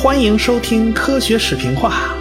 [0.00, 2.14] 欢迎收听科学视频化。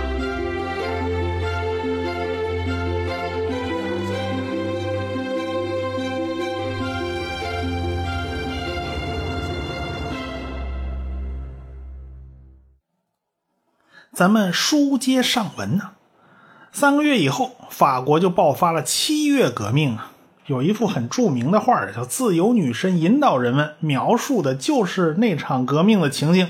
[14.11, 15.91] 咱们书接上文呢，
[16.71, 20.13] 三个月以后，法国就爆发了七月革命啊。
[20.47, 26.49] 有一幅很著名的画叫《自由女神引导人们》，描述的就是那场革命的情景。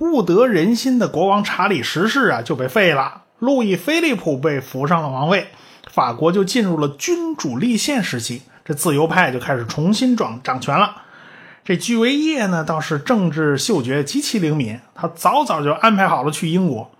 [0.00, 5.48] 不得人心的国王查理十世啊就被废了，路易菲利普被扶上了王位，
[5.92, 11.02] 法国就进入了君主立宪时期，这自由派就开始重新掌掌权了。
[11.62, 16.90] 这居维叶呢倒是政治嗅觉极其灵敏，他早早就安排好了去英国。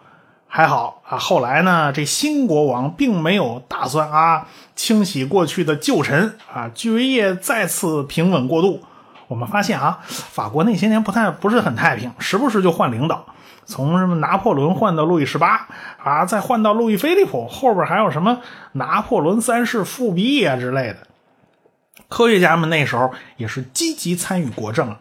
[0.46, 8.82] 还好啊，后来呢，这新国王并没有打算啊清洗过去的旧臣啊，居维叶再次平稳过渡。
[9.30, 13.24] 我们发现啊，法国那些年不太不是很太平，时不时就换领导，
[13.64, 15.68] 从什么拿破仑换到路易十八
[16.02, 18.40] 啊，再换到路易菲利普，后边还有什么
[18.72, 20.96] 拿破仑三世复辟啊之类的。
[22.08, 24.96] 科学家们那时候也是积极参与国政，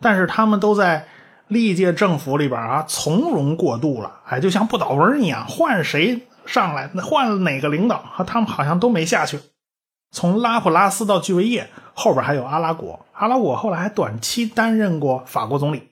[0.00, 1.06] 但是他们都在。
[1.50, 9.40] 历届政府里边啊，从容过渡了，哎，就像不倒翁一样，换谁上来，换哪个领导，和他们好像都没下去。
[10.10, 15.90] 从拉普拉斯到居维叶，后边还有阿拉果，阿拉果后来还短期担任过法国总理。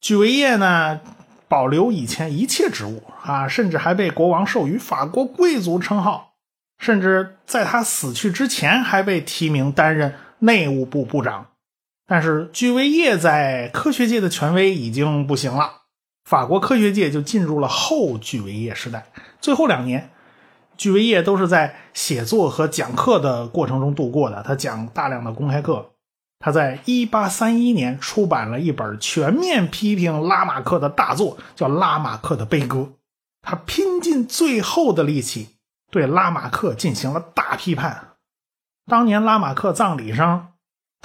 [0.00, 1.00] 居维叶呢，
[1.48, 6.34] 保留以前一切职务啊，甚至还被国王授予法国贵族称号，
[6.78, 11.46] 甚至在他死去之前还被提名担任内务部部长。
[12.06, 15.82] 但是居维叶在科学界的权威已经不行了，
[16.24, 19.06] 法国科学界就进入了后居维叶时代。
[19.40, 20.10] 最后两年，
[20.76, 24.42] 居维叶都是在写作和讲课的过程中度过的。
[24.42, 25.90] 他讲大量的公开课。
[26.38, 32.78] 他在1831年出版了一本全面批评拉马克的大作，叫《拉马克的悲歌》。
[33.42, 35.56] 他拼尽最后的力气
[35.90, 38.16] 对拉马克进行了大批判。
[38.86, 40.50] 当年拉马克葬礼上。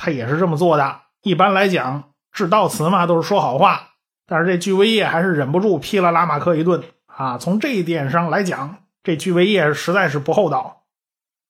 [0.01, 1.01] 他也是这么做的。
[1.23, 3.89] 一般来讲，致悼词嘛，都是说好话。
[4.25, 7.37] 但是这居维叶还是忍不住批了拉马克一顿啊。
[7.37, 10.83] 从这一点上来讲，这居维叶实在是不厚道。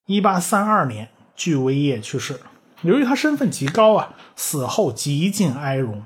[0.05, 2.39] 一八三二年，居维叶去世。
[2.81, 6.05] 由于他身份极高啊，死后极尽哀荣。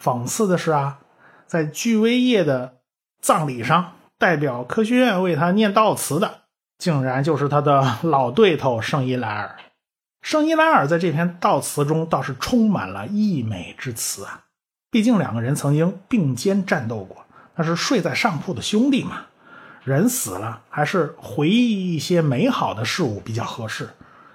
[0.00, 0.98] 讽刺的是啊，
[1.46, 2.76] 在居维叶的
[3.20, 6.42] 葬礼上，代表科学院为他念悼词的，
[6.78, 9.56] 竟然就是他的老对头圣伊莱尔。
[10.22, 14.44] 圣伊莱尔在这篇悼词中倒是充满了溢美之词啊！
[14.90, 19.26] 毕竟两个人曾经并肩战斗过，那是睡在上铺的兄弟嘛。
[19.84, 23.88] 人死了，还是回忆一些美好的事物比较合适。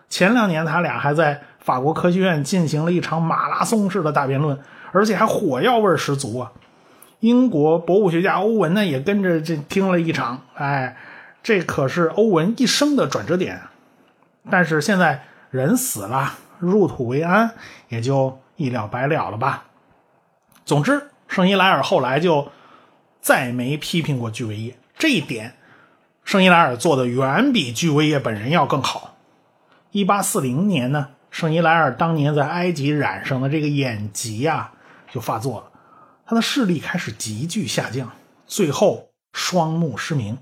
[0.07, 4.57] 前两年他俩还在法国科学院进行了一场马拉松式的大辩论，
[4.91, 6.51] 而且还火药味十足啊！
[7.19, 10.95] 英国博物学家欧文呢也跟着这听了一场，哎，
[11.43, 13.59] 这可是欧文一生的转折点。
[14.49, 15.23] 但是现在。
[15.51, 17.49] 人死了，入土为安，
[17.87, 19.63] 也就一了百了了吧。
[20.63, 22.47] 总之，圣伊莱尔后来就
[23.19, 25.53] 再没批评过居维叶，这一点，
[26.25, 29.15] 圣伊莱尔做的远比居维叶本人要更好。
[29.91, 34.73] 一八四零年呢，圣伊莱尔当年在埃及染上的这个眼疾啊，
[35.09, 35.71] 就发作了，
[36.25, 38.11] 他的视力开始急剧下降，
[38.45, 40.37] 最后双目失明。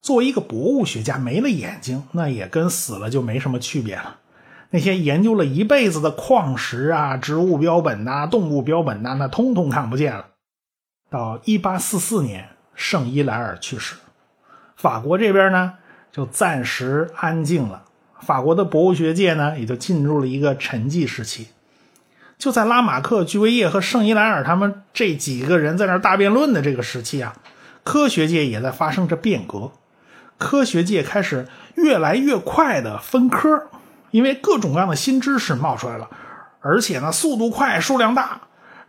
[0.00, 4.18] 作为一个博物学家，没了眼睛，那也跟死了就没什么区别了。
[4.70, 10.26] 那些研究了一辈子的矿石啊、植物标本呐、动物标本呐，那通通看不见了。
[11.08, 13.96] 到一八四四年，圣伊莱尔去世，
[14.76, 15.74] 法国这边呢
[16.10, 17.84] 就暂时安静了。
[18.20, 21.48] 法国的博物学界呢也就进入了一个沉寂时期。
[22.38, 27.36] 就在拉马克、居维叶和圣伊莱尔他们这几个人在那大辩论的这个时期啊，
[27.84, 29.72] 科学界也在发生着变革，
[30.38, 31.46] 科学界开始
[31.76, 33.68] 越来越快的分科。
[34.10, 36.06] 因为各种各样的新知识冒出来了，
[36.60, 38.42] 而且呢，速度快，数量大，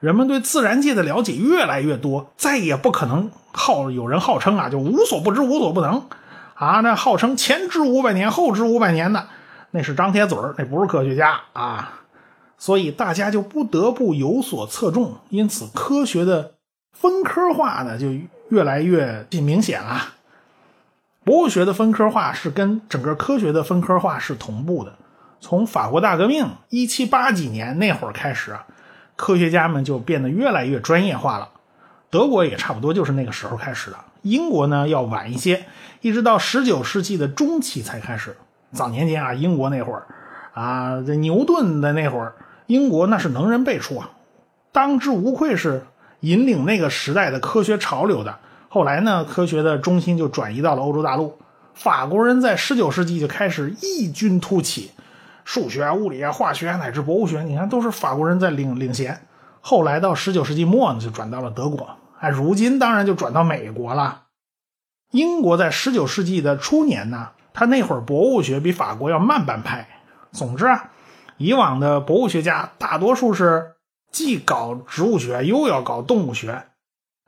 [0.03, 6.09] 人们对自然界的了解越来越多，再也不可能号有人号称啊，就无所不知、无所不能
[6.55, 6.81] 啊。
[6.81, 9.29] 那号称前知五百年、后知五百年的，
[9.71, 12.01] 那是张铁嘴，那不是科学家啊。
[12.57, 16.55] 所以大家就不得不有所侧重，因此科学的
[16.91, 18.07] 分科化呢，就
[18.49, 20.15] 越来越明显了。
[21.23, 24.95] 博物学的分科化是跟整个科学的分科化是同步的。
[25.39, 28.65] 从法国大革命一七八几年那会儿开始啊，
[29.15, 31.49] 科学家们就变得越来越专业化了。
[32.09, 33.97] 德国也差不多就是那个时候开始的。
[34.21, 35.65] 英国呢要晚一些，
[36.01, 38.35] 一直到十九世纪的中期才开始。
[38.71, 40.05] 早年间啊，英国那会儿
[40.53, 42.33] 啊，这牛顿的那会儿，
[42.67, 44.09] 英国那是能人辈出啊，
[44.71, 45.85] 当之无愧是
[46.21, 48.37] 引领那个时代的科学潮流的。
[48.69, 51.37] 后来呢，科学的中心就转移到了欧洲大陆。
[51.73, 54.91] 法国人在19世纪就开始异军突起，
[55.45, 59.25] 数学啊、物理啊、化学啊乃至博物学，你看都是法国人在领领先。
[59.61, 61.97] 后来到19世纪末呢，就转到了德国。
[62.19, 64.23] 哎，如今当然就转到美国了。
[65.11, 69.87] 英国在19世纪的初年呢，他那会儿博物学比法国要慢半拍。
[70.31, 70.89] 总之啊，
[71.37, 73.73] 以往的博物学家大多数是
[74.11, 76.63] 既搞植物学又要搞动物学，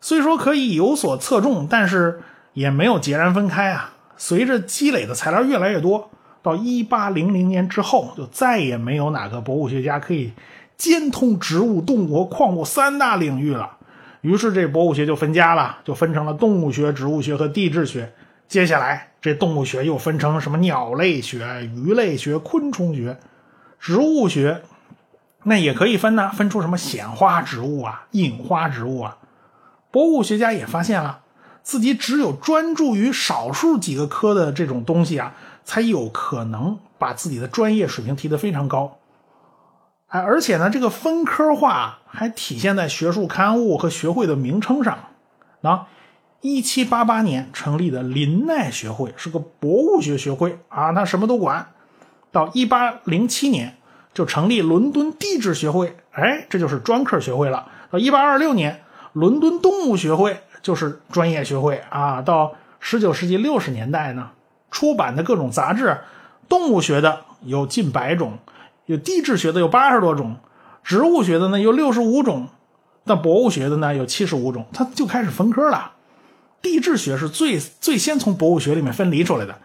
[0.01, 2.21] 虽说可以有所侧重，但是
[2.53, 3.93] 也没有截然分开啊。
[4.17, 6.09] 随着积累的材料越来越多，
[6.45, 10.31] 到1800年之后，就再也没有哪个博物学家可以
[10.77, 13.77] 兼通植物、动物和矿物三大领域了。
[14.21, 18.13] 于是这博物学就分家了，就分成了动物学、植物学和地质学。
[18.47, 23.17] 接下来这动物学又分成什么鸟类学、鱼类学、昆虫学。
[23.79, 24.61] 植物学
[25.45, 29.17] 那也可以分呢，分出什么显花植物啊、隐花植物啊。
[29.89, 31.21] 博物学家也发现了。
[31.63, 35.33] 自己只有专注于少数几个科的这种东西啊，
[35.65, 38.99] 才有可能把自己的专业水平提得非常高。
[40.07, 44.97] 哎，而且呢，这个分科化还体现在学术刊物和学会的名称上。
[45.59, 45.87] 那
[46.39, 51.67] 一七八八年成立的林奈学会是个博物学学会啊，它什么都管。
[52.31, 53.75] 到一八零七年
[54.13, 57.67] 就成立伦敦地质学会，哎，这就是专科学会了。
[57.91, 60.39] 到一八二六年，伦敦动物学会。
[60.65, 64.31] 就是专业学会啊，到十九世纪六十年代呢，
[64.75, 65.99] 出版的各种杂志，
[66.49, 68.37] 动物学的有近百种，
[68.87, 70.35] 有地质学的有八十多种，
[70.83, 72.49] 植物学的呢有六十五种，
[73.05, 75.93] 那博物学的呢有七十五种，它就开始分科了。
[76.61, 79.55] 地质学是最最先从博物学里面分离出来的，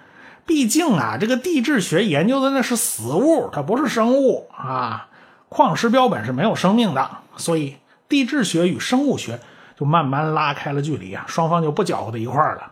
[0.47, 5.09] 毕竟啊，这个地质学研究的那是死物，它不是生物啊，
[5.49, 7.75] 矿石标本是没有生命的，所以
[8.09, 9.41] 地质学与生物学。
[9.77, 12.71] 就慢慢拉开了距离啊，双方就不搅和在一块儿了。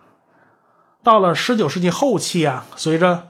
[1.02, 3.28] 到了十九世纪后期啊，随着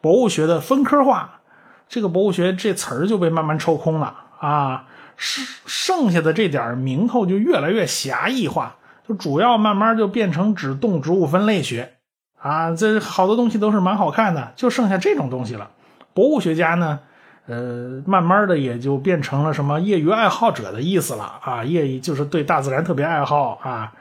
[0.00, 1.40] 博物学的分科化，
[1.88, 4.86] 这个博物学这词儿就被慢慢抽空了啊，
[5.16, 8.76] 剩剩下的这点名头就越来越狭义化，
[9.06, 11.94] 就主要慢慢就变成指动植物分类学
[12.38, 12.74] 啊。
[12.74, 15.70] 这好多东西都是蛮好看的，就剩下这种东西了。
[16.14, 17.00] 博物学家呢？
[17.46, 23.92] 呃，慢慢的也就变成了什么业余爱好者的意思了啊，业余就是对大自然特别爱好啊。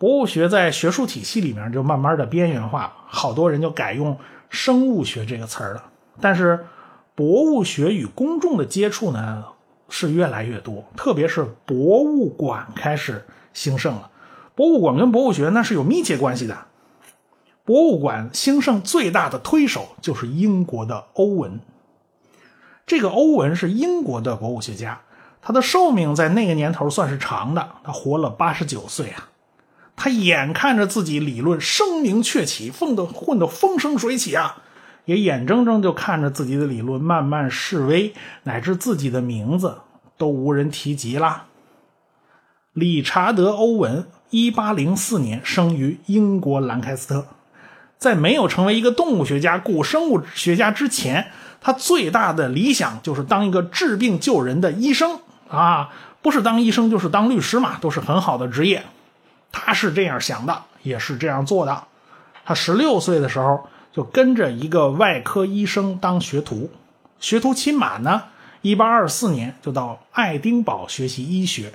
[0.00, 4.16] 博物学在学术体系里面就慢慢的边缘化，好多人就改用
[4.48, 5.84] 生物学这个词儿了。
[6.22, 6.64] 但是，
[7.14, 9.44] 博物学与公众的接触呢
[9.90, 14.10] 是越来越多，特别是博物馆开始兴盛了。
[14.54, 16.56] 博物馆跟博物学那是有密切关系的。
[17.66, 21.60] 博物馆兴盛最大的推手就是英国的欧文。
[22.86, 25.02] 这个欧文是英国的博物学家，
[25.42, 29.28] 他的寿命在那个年头算是长的，他活了八十九岁啊。
[30.02, 34.62] 他眼看着自己理论声名鹊起，混得混得风生水起啊，
[35.04, 38.14] 也眼睁睁就看着自己的理论慢慢式微，
[38.44, 39.82] 乃至自己的名字
[40.16, 41.48] 都无人提及了。
[42.72, 47.26] 理查德·欧文，一八零四年生于英国兰开斯特，
[47.98, 51.30] 在没有成为一个动物学家、古生物学家之前。
[51.60, 55.18] 他最大的理想就是当一个治病救人的医生
[55.50, 55.90] 啊，
[56.22, 58.82] 不是当医生就是当律师嘛，都是很好的职业。
[59.52, 61.84] 他是这样想的，也是这样做的。
[62.44, 66.70] 他十六岁的时候就跟着一个外科医生当学徒，
[67.18, 68.22] 学徒期满呢，
[68.62, 71.72] 一八二四年就到爱丁堡学习医学，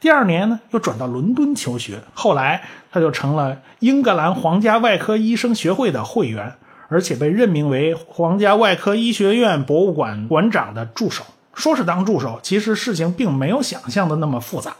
[0.00, 6.54] 第二年呢又转到伦敦求学，后来他就成了英格兰皇家外科医生学会的会员。
[6.88, 11.24] 而且被任命为皇家外科医学院博物馆馆长的助手。
[11.52, 14.76] 说是当助手，其实事情并没有想象的那么复杂。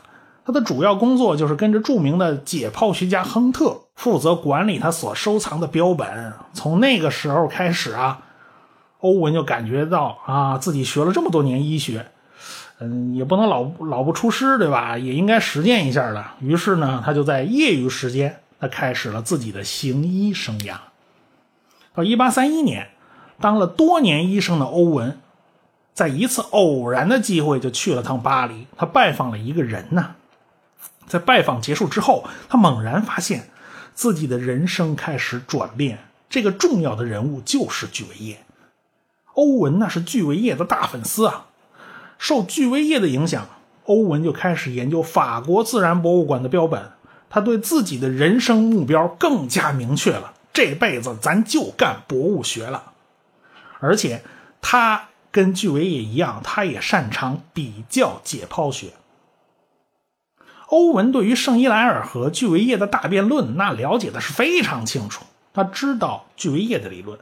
[0.46, 6.32] 他的主要工作就是跟着著名的解剖学家亨特，负责管理他所收藏的标本。
[6.52, 8.22] 从那个时候开始啊，
[9.00, 12.06] 欧文就感觉到啊，自己学了这么多年医学，
[12.78, 14.96] 嗯，也不能老老不出师，对吧？
[14.96, 16.34] 也应该实践一下了。
[16.40, 20.76] 于是呢，他就在业余时间，他开始了自己的行医生涯。
[21.92, 22.90] 到一八三一年，
[23.40, 25.18] 当了多年医生的欧文，
[25.92, 28.68] 在一次偶然的机会就去了趟巴黎。
[28.76, 30.14] 他拜访了一个人呢，
[31.06, 33.50] 在拜访结束之后，他猛然发现
[33.94, 35.98] 自己的人生开始转变。
[36.28, 38.44] 这个重要的人物就是巨维叶。
[39.34, 41.46] 欧文那是巨维叶的大粉丝啊。
[42.18, 43.46] 受巨维叶的影响，
[43.84, 46.90] 欧文就开始研究法国自然博物馆的标本。
[47.28, 50.32] 他对自己的人生目标更加明确了。
[50.52, 52.92] 这辈子咱就干博物学了，
[53.78, 54.22] 而且
[54.62, 58.92] 他跟巨维也一样，他也擅长比较解剖学。
[60.68, 65.24] 欧文对于圣伊莱尔和聚维叶的大辩论，那了解的是非常清楚。
[65.54, 67.18] 他知道聚维叶的理论，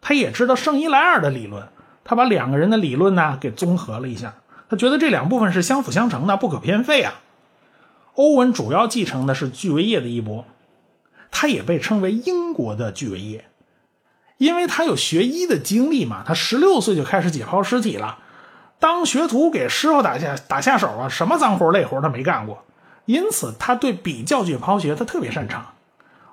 [0.00, 1.68] 他也知道圣伊莱尔的理论。
[2.02, 4.34] 他把两个人的理论呢给综合了一下，
[4.68, 7.20] 他觉得这两部分是相辅相成的，不可偏废啊。
[8.14, 10.44] 欧文主要继承的是聚维叶的衣钵，
[11.30, 13.44] 他也被称为英国的聚维叶，
[14.38, 16.24] 因为他有学医的经历嘛。
[16.26, 18.18] 他十六岁就开始解剖尸体了，
[18.80, 22.64] 当学徒给师傅打下打下手啊，什么脏活累活他没干过。
[23.10, 25.74] 因此，他对比较解剖学他特别擅长。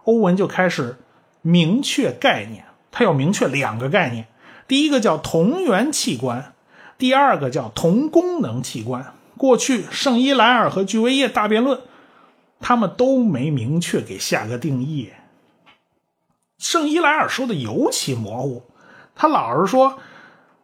[0.04, 0.98] 欧文就开始
[1.42, 4.28] 明确概念，他要明确两个概念：
[4.68, 6.54] 第一个叫同源器官，
[7.00, 9.16] 第二个叫同功能器官。
[9.38, 11.82] 过去圣伊莱尔和聚维叶大辩论，
[12.60, 15.10] 他们都没明确给下个定义。
[16.60, 18.62] 圣伊莱尔说的尤其模糊，
[19.16, 19.98] 他老是说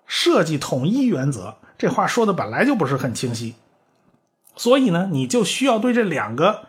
[0.06, 3.56] 设计统一原则，这话说的本来就不是很清晰。
[4.56, 6.66] 所以呢，你就需要对这两个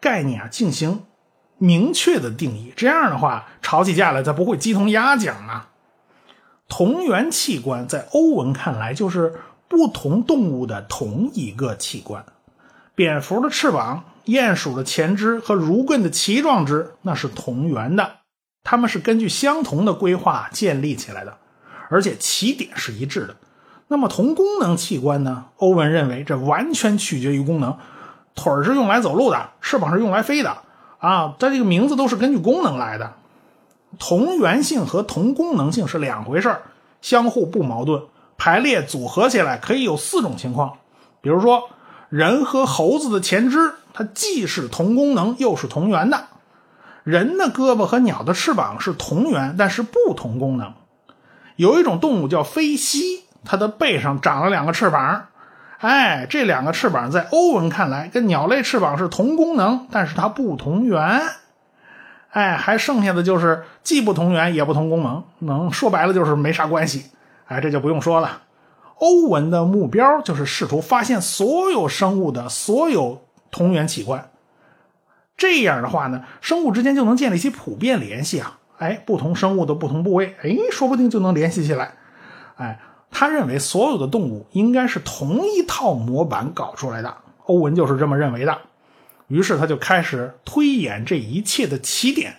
[0.00, 1.04] 概念啊进行
[1.58, 2.72] 明确的定义。
[2.76, 5.70] 这样的话，吵起架来才不会鸡同鸭讲啊。
[6.68, 9.34] 同源器官在欧文看来就是
[9.68, 12.24] 不同动物的同一个器官。
[12.94, 18.18] 蝙蝠的翅膀、鼹鼠的前肢和如艮的鳍状肢那是同源的，
[18.62, 21.36] 它们是根据相同的规划建立起来的，
[21.90, 23.36] 而且起点是一致的。
[23.88, 25.44] 那么同功能器官呢？
[25.58, 27.76] 欧文认为这完全取决于功能，
[28.34, 30.56] 腿儿是用来走路的，翅膀是用来飞的
[30.98, 31.34] 啊。
[31.38, 33.12] 它这个名字都是根据功能来的。
[33.98, 36.56] 同源性和同功能性是两回事
[37.02, 38.02] 相互不矛盾。
[38.36, 40.78] 排列组合起来可以有四种情况，
[41.20, 41.68] 比如说
[42.08, 46.18] 人和猴子的前肢，它既是同功能又是同源的；
[47.04, 50.72] 人的胳膊和鸟的翅膀是同源，但是不同功能。
[51.56, 53.23] 有一种动物叫飞蜥。
[53.44, 55.26] 它的背上长了两个翅膀，
[55.78, 61.20] 哎，这两个翅膀在欧文看来跟鸟类翅膀是同功能，但是它不同源。
[62.30, 67.10] 哎，还剩下的就是既不同源也不同功能，能说白了就是没啥关系。
[67.46, 68.42] 哎，这就不用说了。
[68.96, 74.30] 欧文的目标就是试图发现所有生物的所有同源器官，
[75.36, 78.58] 这样的话呢，生物之间就能建立起普遍联系啊。
[78.78, 81.92] 哎，不同生物的不同部位，哎，说不定就能联系起来。
[82.56, 82.80] 哎。
[83.16, 88.58] 他认为所有的动物应该是同一套模板搞出来的，欧文就是这么认为的。
[89.28, 92.34] 于是他就开始推演这一切的起点。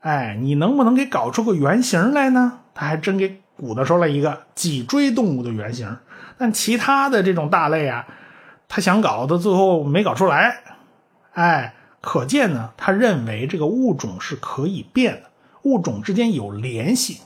[0.00, 2.60] 哎，你能不能给搞出个原型来呢？
[2.74, 5.96] 他还真给鼓捣出来一个脊椎动物的原型。
[6.36, 8.06] 但其他的这种大类啊，
[8.68, 10.60] 他想搞的最后没搞出来。
[11.32, 15.30] 哎，可见呢，他认为这个物种是可以变的，
[15.62, 17.22] 物种之间有联系。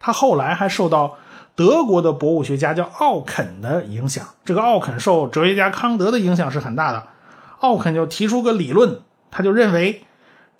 [0.00, 1.18] 他后来还受到。
[1.58, 7.08] 德国的博物学家叫奥肯的影响，这个奥肯受哲学家康德的影响是很大的。
[7.58, 9.00] 奥肯就提出个理论，
[9.32, 10.04] 他就认为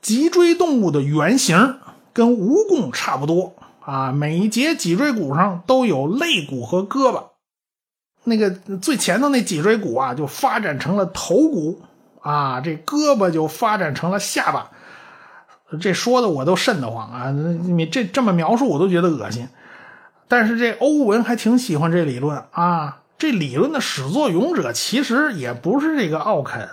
[0.02, 1.76] 脊椎动物的原型
[2.12, 7.22] 跟蜈蚣差不多啊，每一节脊椎骨上都有肋骨和胳膊，
[8.24, 11.80] 那个最前头那脊椎骨啊就发展成了头骨
[12.20, 14.68] 啊，这胳膊就发展成了下巴。
[15.80, 17.30] 这说的我都瘆得慌啊！
[17.30, 19.48] 你这这么描述我都觉得恶心。
[20.28, 22.98] 但是这欧文还挺喜欢这理论啊！
[23.16, 26.68] 这理论的始作俑者其实也不是这个奥肯，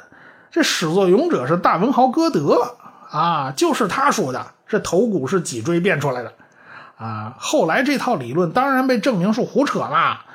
[0.52, 2.76] 这始作俑者是大文豪歌德
[3.10, 6.34] 啊，就是他说的，这头骨是脊椎变出来的
[6.98, 7.34] 啊。
[7.40, 10.26] 后来这套理论当然被证明是胡扯啦。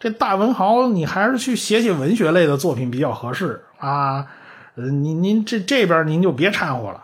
[0.00, 4.26] 这大文豪你还是去写写文学类的作品比较合适啊。
[4.74, 7.00] 呃，您您这这边您就别掺和了。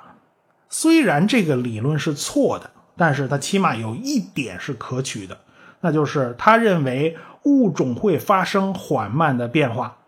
[0.69, 5.39] 虽然这个理论是错的，但是它起码有一点是可取的。
[5.81, 9.99] 那就是他认为物种会发生缓慢的变化，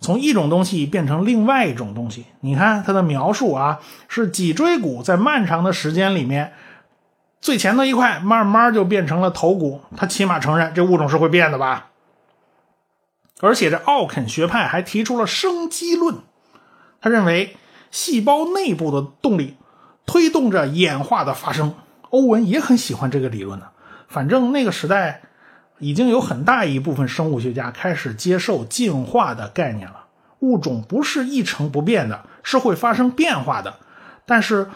[0.00, 2.26] 从一种东西变成另外一种东西。
[2.40, 6.52] 你看他的描述啊，是脊椎骨在漫长的时间里面，
[7.40, 9.80] 最前头一块慢慢就变成了头骨。
[9.96, 11.86] 他起码承认这物种是会变的吧？
[13.40, 16.16] 而且这奥肯学派还提出了生机论，
[17.00, 17.56] 他认为
[17.90, 19.56] 细胞内部的动力
[20.04, 21.74] 推动着演化的发生。
[22.10, 23.68] 欧文也很喜欢这个理论呢。
[24.10, 25.22] 反正那个时代
[25.78, 30.06] 已经有很大一部分生物学家开始接受进化的概念了
[30.40, 33.76] 物种不是一成不变的是会发生变化的。
[34.26, 34.68] 但是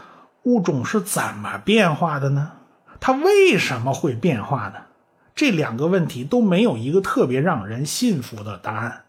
[0.45, 2.53] 物种是怎么变化的呢？
[3.01, 4.75] 它为什么会变化呢
[5.35, 9.03] 这两个问题都没有一个特别让人信服的答案。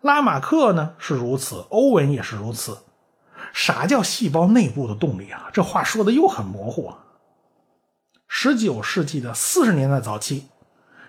[0.00, 2.78] 拉马克呢是如此欧文也是如此。
[3.52, 5.50] 啥叫细胞内部的动力啊？
[5.52, 6.98] 这话说的又很模糊啊。
[8.32, 10.44] 十九世纪的四十年代早期，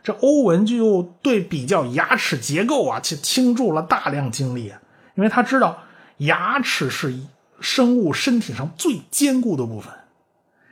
[0.04, 4.82] 这欧文就对比较牙齿结构啊，去倾注了大量精力、啊，
[5.14, 5.84] 因为他知道
[6.18, 7.14] 牙齿是
[7.60, 9.94] 生物身体上最坚固的部分，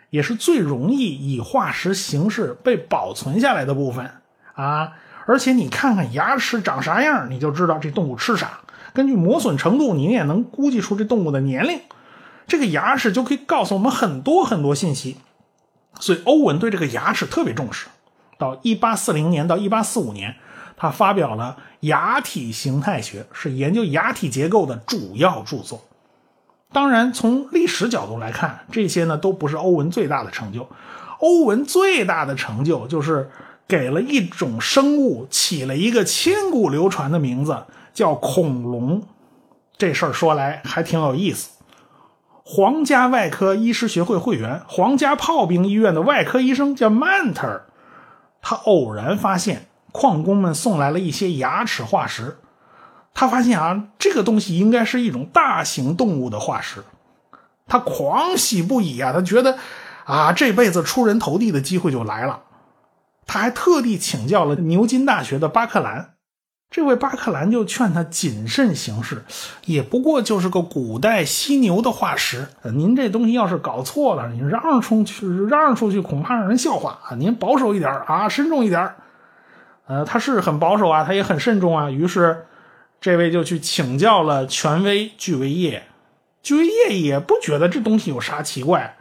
[0.10, 4.10] 也是最容易以化石形式被保存下来的部分
[4.56, 4.94] 啊。
[5.28, 8.62] 而且你看看牙齿长啥样，你就知道这动物吃啥。
[8.92, 11.80] 根据磨损程度，你也能估计出这动物的年龄。
[12.48, 15.18] 这个牙齿就可以告诉我们很多很多信息。
[16.00, 17.88] 所以欧文对这个牙齿特别重视。
[18.38, 20.36] 到1840年到1845年，
[20.76, 25.82] 他发表了《牙体形态学》，是研究牙体结构的主要著作。
[26.72, 30.68] 当然，从历史角度来看，这些呢都不是欧文最大的成就。
[31.20, 33.30] 欧文最大的成就就是。
[33.70, 37.56] 给了一种生物起了一个千古流传的名字，
[37.94, 39.04] 叫恐龙。
[39.78, 41.52] 这事儿说来还挺有意思。
[42.52, 47.66] 皇家外科医师学会会员、皇家炮兵医院的外科医生叫曼特尔，
[48.42, 52.40] 他偶然发现矿工们送来了一些牙齿化石，
[53.14, 56.84] 他发现啊，这个东西应该是一种大型动物的化石，
[57.68, 59.60] 他狂喜不已啊，他觉得
[60.06, 62.42] 啊，这辈子出人头地的机会就来了。
[63.28, 66.16] 他还特地请教了牛津大学的巴克兰，
[66.72, 69.24] 这位巴克兰就劝他谨慎行事，
[69.66, 72.48] 也不过就是个古代犀牛的化石。
[72.76, 77.16] 您这东西要是搞错了，你嚷出去，嚷出去恐怕让人笑话啊！
[77.16, 78.94] 您保守一点啊，慎重一点。
[79.88, 81.90] 呃，他是很保守啊，他也很慎重啊。
[81.90, 82.46] 于是，
[83.02, 85.88] 这位就去请教了权威巨维叶，
[86.44, 88.96] 巨维叶也不觉得这东西有啥奇怪。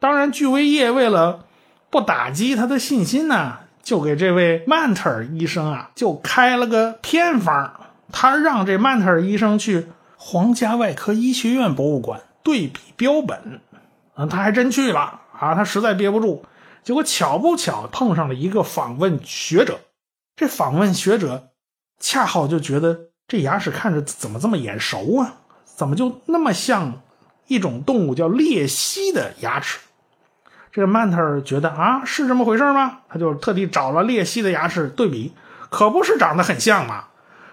[0.00, 1.44] 当然，巨维叶为了。
[1.88, 7.86] 不打击他的信心呢，就给这位曼特尔医生啊，就开了个偏方。
[8.10, 13.60] 他让这曼特尔医生去皇家外科医学院博物馆对比标本。
[14.16, 16.44] 嗯，他还真去了啊，他实在憋不住，
[16.82, 19.78] 结果巧不巧碰上了一个访问学者。
[20.34, 21.50] 这访问学者
[22.00, 25.36] 恰好就觉得这牙齿看着怎么这么眼熟啊？
[25.64, 27.02] 怎么就那么像
[27.46, 29.78] 一种动物叫鬣蜥的牙齿？
[30.76, 32.98] 这个曼特尔觉得啊，是这么回事吗？
[33.08, 35.32] 他就特地找了鬣蜥的牙齿对比，
[35.70, 37.04] 可不是长得很像吗？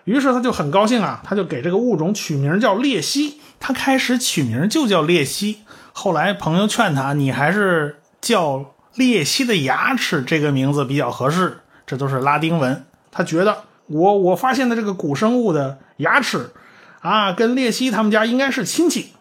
[0.04, 3.40] 于是他就很高兴啊，他就给这个物种取名叫鬣蜥。
[3.62, 5.60] 他开始取名就叫鬣蜥，
[5.94, 12.86] 后来朋友劝他，你还是叫鬣蜥的牙齿这个名字比较合适，这都是拉丁文。
[13.10, 16.52] 他觉得我我发现的这个古生物的牙齿
[17.00, 19.14] 啊，跟鬣蜥他们家应该是亲戚，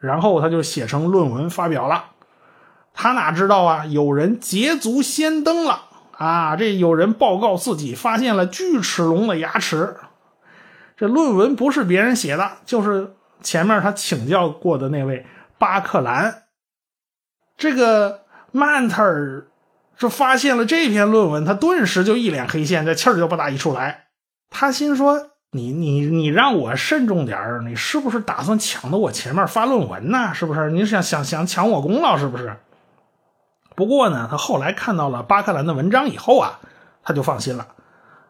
[0.00, 2.10] 然后他就写成论文发表了。
[2.94, 3.86] 他哪知道啊？
[3.86, 6.54] 有人捷足先登了啊！
[6.56, 9.96] 这有人报告自己发现了巨齿龙的牙齿。
[10.96, 15.26] 这论文不是别人写的，就是前面他请教过的那位
[15.58, 16.42] 巴克兰。
[17.56, 18.20] 这个
[18.52, 19.46] 曼特尔
[19.96, 24.04] 就发现了这篇论文，他顿时就一脸黑线，这气儿就不打一处来。
[24.50, 30.32] 他心说：“你你你让我慎重点你是不是打算抢到我前面发论文呢？
[30.34, 30.70] 是不是？
[30.70, 32.54] 你想想想抢我功劳是不是？”
[33.74, 36.60] 不过呢，他后来看到了巴克兰的文章以后啊，
[37.02, 37.68] 他就放心了。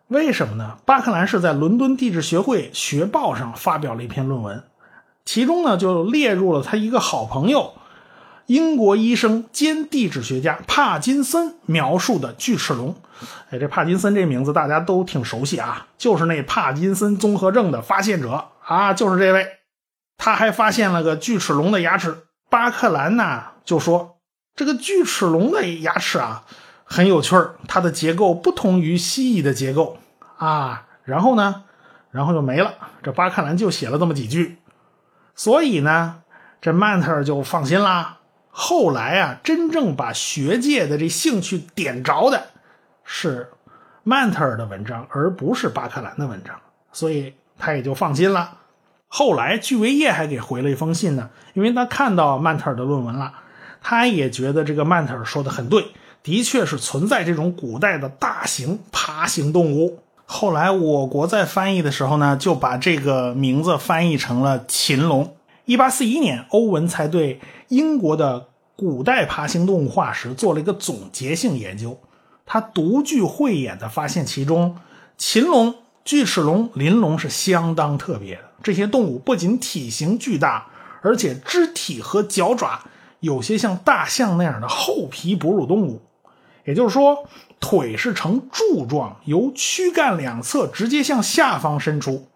[0.09, 0.77] 为什么呢？
[0.85, 4.63] 巴克兰是在伦敦地质学会学报上发表了一篇论文，
[5.25, 7.73] 其中呢就列入了他一个好朋友，
[8.47, 12.95] 英国医生兼地质学家帕金森描述的巨齿龙。
[13.51, 19.47] 哎，这帕金森这名字大家都挺熟悉啊，就是那帕金森综合症的发现者啊，就是这位。
[20.19, 22.25] 他还发现了个巨齿龙的牙齿。
[22.51, 24.12] 巴克兰呢就说。
[24.55, 26.45] 这个巨齿龙的牙齿啊，
[26.85, 29.99] 很有趣儿，它的结构不同于蜥蜴的结构
[30.37, 30.87] 啊。
[31.05, 31.65] 然后呢，
[32.11, 32.75] 然后就没了。
[33.03, 34.59] 这巴克兰就写了这么几句，
[35.35, 36.23] 所以呢，
[36.61, 38.19] 这曼特尔就放心啦。
[38.51, 42.49] 后来啊，真正把学界的这兴趣点着的
[43.03, 43.51] 是
[44.05, 46.55] 曼特尔的文章，而不是巴克兰的文章，
[46.93, 48.59] 所以他也就放心了。
[49.09, 53.33] 后来巨维叶还给回了一封信呢，因为他看到曼特尔的论文了。
[53.83, 55.87] 他也觉得这个曼特尔说的很对，
[56.23, 59.99] 的确是存在这种古代的大型爬行动物。
[60.25, 65.37] 后来我国在翻译的时候呢，就把这个名字翻译成了禽龙。
[65.65, 71.99] 一八四一年，欧文才对英国的古代爬行动物化石做了一个总结性研究，
[72.47, 74.77] 他独具慧眼的发现，其中
[75.19, 78.43] 禽龙、巨齿龙、鳞龙是相当特别的。
[78.63, 80.67] 这些动物不仅体型巨大，
[81.03, 82.83] 而且肢体和脚爪。
[83.23, 86.03] 有些像大象那样的厚皮哺乳动物，
[86.65, 87.29] 也就是说，
[87.61, 92.27] 腿是呈柱状，由躯干两侧直接向下方伸出，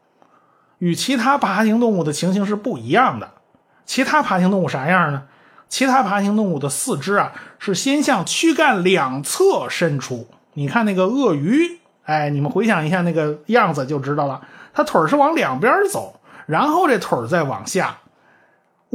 [0.79, 3.33] 与其他爬行动物的情形是不一样的。
[3.85, 5.25] 其他爬行动物啥样呢？
[5.69, 10.29] 其他爬行动物的四肢啊是先向躯干两侧伸出。
[10.53, 14.41] 你看那个鳄鱼，哎，你们回想一下那个样子就知道了，
[14.73, 17.99] 它腿是往两边走，然后这腿再往下，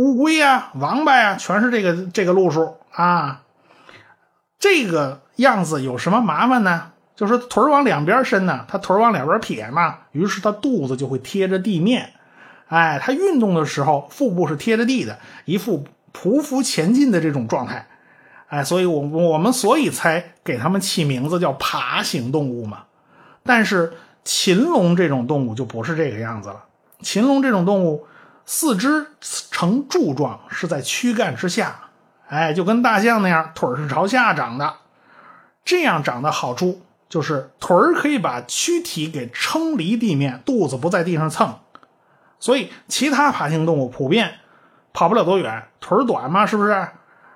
[0.01, 3.43] 乌龟啊、王八呀，全是这个这个路数啊。
[4.57, 6.91] 这个样子有什么麻烦呢？
[7.15, 12.13] 就是腿往两边伸呢，它腿往两边撇嘛，于是它肚子就会贴着地面。
[12.67, 17.85] 哎，它运动的时候，腹部是贴着地的，一副匍匐前进的这种状态。
[18.47, 22.85] 哎，所以我我们所以才给它们起名字叫爬行动物嘛。
[23.43, 26.65] 但是禽龙这种动物就不是这个样子了。
[27.01, 28.07] 禽龙这种动物
[28.45, 31.75] 四肢呈柱状，是在躯干之下。
[32.27, 34.75] 哎，就跟大象那样，腿是朝下长的。
[35.63, 41.59] 这样长的好处就是腿儿可以把躯体给撑离地面，肚子不在地上蹭。
[42.39, 44.39] 所以其他爬行动物普遍
[44.93, 46.87] 跑不了多远，腿儿短嘛，是不是？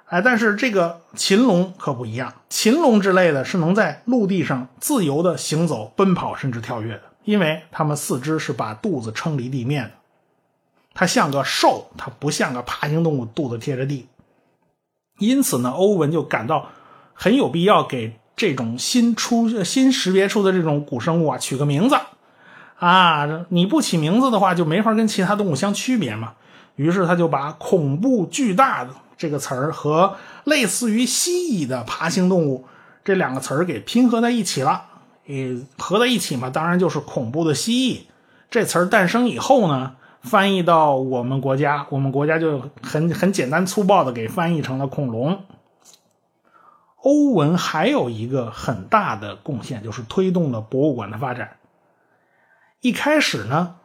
[0.08, 9.92] 哎，但是这个禽龙可不一样，禽龙之类的是能在陆地上自由的行走、奔跑，甚至跳跃的，因为它们四肢是把肚子撑离地面的。
[10.96, 14.08] 它像个兽，它不像个爬行动物，肚子贴着地。
[15.20, 16.70] 因此呢，欧文就感到
[17.14, 21.98] 很有必要给这种新出、新识别出的这种古生物啊取个名字
[22.80, 23.46] 啊！
[23.50, 26.34] 你不起名字的话，就没法跟其他动物相区别嘛。
[26.78, 32.66] 于是他就把“恐怖巨大的”这个词儿和类似于蜥蜴的爬行动物
[33.04, 34.86] 这两个词儿给拼合在一起了。
[35.28, 38.04] 呃，合在一起嘛，当然就是恐怖的蜥蜴。
[38.50, 39.96] 这词儿诞生以后呢。
[40.26, 45.44] 翻译到我们国家，我们国家就很很简单粗暴的给翻译成了恐龙。
[47.04, 51.58] 欧文还有一个很大的贡献，就是推动了博物馆的发展。
[52.82, 53.76] 一开始呢，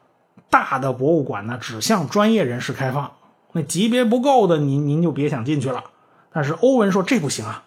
[0.49, 3.13] 大的博物馆呢只向专业人士开放，
[3.53, 5.85] 那级别不够的您您就别想进去了。
[6.33, 7.65] 但是欧文说这不行啊，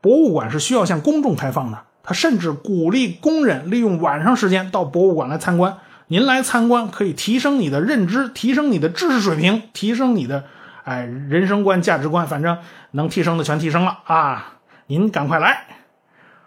[0.00, 1.82] 博物馆是需要向公众开放的。
[2.04, 5.78] 他甚至鼓励工人利用晚上时间到博物馆来参观。
[6.08, 10.44] 您来参观可以提升你的认知，提升你的知识水平，提升你的
[10.84, 12.58] 哎人生观、价值观，反正
[12.90, 14.58] 能提升的全提升了啊！
[14.86, 15.64] 您赶快来。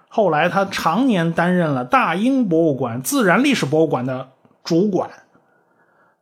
[0.09, 4.29] 后来他常年担任了大英博物馆自然历史博物馆的
[4.63, 5.09] 主管。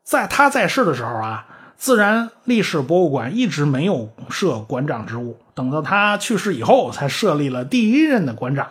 [0.02, 1.46] 在他在世的时候啊，
[1.76, 8.66] 自然历史博物馆一直没有设馆长职务，等到他去世以后才设立了第一任的馆长。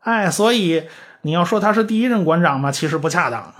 [0.00, 0.88] 哎，所以。
[1.22, 2.70] 你要说他是第一任馆长吗？
[2.70, 3.54] 其实不恰当。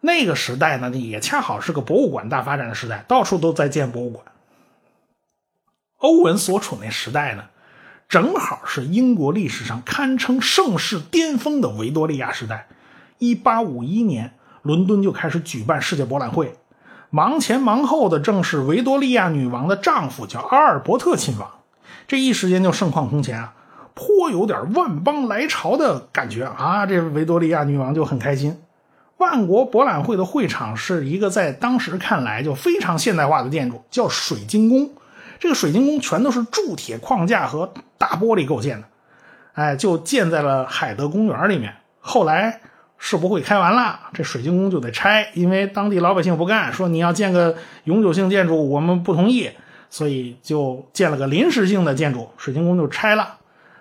[0.00, 4.24] 那个时代呢，也恰好是个博物馆大发展的时代，到处都在建博物馆。
[5.98, 7.44] 欧文所处那时代呢，
[8.08, 12.68] 正好是英国历史上堪称盛世巅峰的维多利亚时代。
[13.18, 16.54] 一八五一年，伦敦就开始举办世界博览会，
[17.10, 21.50] 忙前忙后的正是维多利亚女王的丈夫，叫阿尔伯特亲王。
[22.06, 23.54] 这一时间就盛况空前啊。
[23.96, 26.84] 颇有点万邦来朝的感觉啊！
[26.84, 28.60] 这维多利亚女王就很开心。
[29.16, 34.90] 万国博览会的会场是一个在当时看来就非常现代化的建筑，叫水晶宫。
[35.38, 38.86] 这个水晶宫全都是铸铁框架和大玻璃构建的，
[39.54, 41.72] 哎，就建在了海德公园里面。
[41.98, 42.60] 后来
[42.98, 49.50] 世博会开完了，这水晶宫就得拆，因为当地老百姓不干，说你要建个永久性建筑，我们不同意，
[49.88, 53.36] 所以就建了个临时性的建筑，水晶宫就拆了。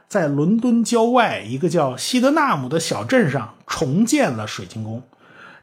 [0.07, 5.03] 在伦敦郊外一个叫西德纳姆的小镇上重建了水晶宫。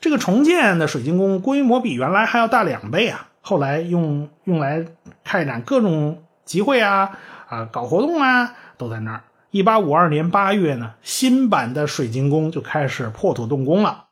[0.00, 3.28] 这个重建的水晶宫规模比原来还要大两倍啊！
[3.40, 4.84] 后来用用来
[5.22, 9.22] 开展各种集会啊、啊搞活动啊，都在那儿。
[9.52, 14.06] 一八五二年八月呢，新版的水晶宫就开始破土动工了。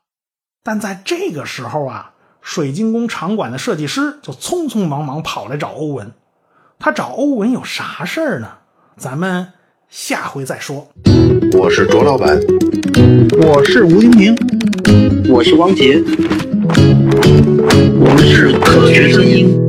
[0.63, 6.13] 但在这个时候啊，水晶宫场馆的设计师就匆匆忙忙跑来找欧文。
[6.79, 8.59] 他找欧文有啥事儿呢？
[8.95, 9.53] 咱们。
[9.91, 10.87] 下回再说。
[11.51, 12.39] 我是卓老板，
[13.41, 14.33] 我是吴英明，
[15.29, 16.01] 我是王杰，
[17.99, 19.60] 我们是科学声音。